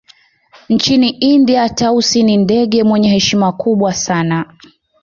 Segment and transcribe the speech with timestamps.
[0.69, 4.53] Nchini India Tausi ni ndege mwenye heshima kubwa sana